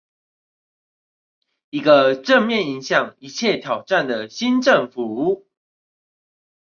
[1.69, 5.45] 一個正面迎向一切挑戰的新政府